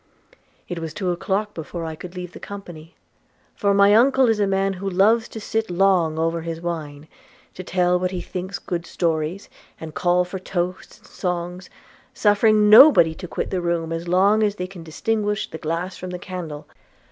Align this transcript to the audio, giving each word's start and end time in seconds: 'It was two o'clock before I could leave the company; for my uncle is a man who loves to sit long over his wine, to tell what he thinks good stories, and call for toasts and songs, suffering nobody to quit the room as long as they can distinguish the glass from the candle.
'It 0.67 0.79
was 0.79 0.95
two 0.95 1.11
o'clock 1.11 1.53
before 1.53 1.85
I 1.85 1.93
could 1.93 2.15
leave 2.15 2.31
the 2.31 2.39
company; 2.39 2.95
for 3.53 3.71
my 3.71 3.93
uncle 3.93 4.29
is 4.29 4.39
a 4.39 4.47
man 4.47 4.73
who 4.81 4.89
loves 4.89 5.27
to 5.27 5.39
sit 5.39 5.69
long 5.69 6.17
over 6.17 6.41
his 6.41 6.59
wine, 6.59 7.07
to 7.53 7.63
tell 7.63 7.99
what 7.99 8.09
he 8.09 8.19
thinks 8.19 8.57
good 8.57 8.87
stories, 8.87 9.47
and 9.79 9.93
call 9.93 10.25
for 10.25 10.39
toasts 10.39 10.97
and 10.97 11.05
songs, 11.07 11.69
suffering 12.15 12.67
nobody 12.67 13.13
to 13.13 13.27
quit 13.27 13.51
the 13.51 13.61
room 13.61 13.91
as 13.93 14.07
long 14.07 14.41
as 14.41 14.55
they 14.55 14.65
can 14.65 14.83
distinguish 14.83 15.47
the 15.51 15.59
glass 15.59 15.95
from 15.97 16.09
the 16.09 16.17
candle. 16.17 16.67